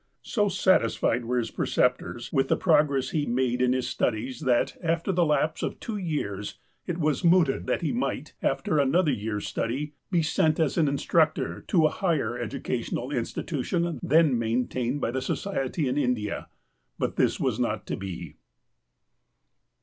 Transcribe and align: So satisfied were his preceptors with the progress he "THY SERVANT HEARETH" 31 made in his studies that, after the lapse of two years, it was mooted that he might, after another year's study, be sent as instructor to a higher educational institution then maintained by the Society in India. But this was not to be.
So 0.23 0.49
satisfied 0.49 1.25
were 1.25 1.37
his 1.37 1.51
preceptors 1.51 2.33
with 2.33 2.47
the 2.47 2.57
progress 2.57 3.11
he 3.11 3.19
"THY 3.25 3.25
SERVANT 3.25 3.35
HEARETH" 3.37 3.43
31 3.51 3.51
made 3.51 3.61
in 3.61 3.73
his 3.73 3.87
studies 3.87 4.39
that, 4.39 4.77
after 4.81 5.11
the 5.11 5.23
lapse 5.25 5.61
of 5.61 5.79
two 5.79 5.97
years, 5.97 6.57
it 6.87 6.97
was 6.97 7.23
mooted 7.23 7.67
that 7.67 7.83
he 7.83 7.91
might, 7.91 8.33
after 8.41 8.79
another 8.79 9.11
year's 9.11 9.45
study, 9.45 9.93
be 10.09 10.23
sent 10.23 10.59
as 10.59 10.75
instructor 10.75 11.61
to 11.67 11.85
a 11.85 11.91
higher 11.91 12.35
educational 12.35 13.11
institution 13.11 13.99
then 14.01 14.39
maintained 14.39 15.01
by 15.01 15.11
the 15.11 15.21
Society 15.21 15.87
in 15.87 15.99
India. 15.99 16.47
But 16.97 17.15
this 17.15 17.39
was 17.39 17.59
not 17.59 17.85
to 17.85 17.95
be. 17.95 18.37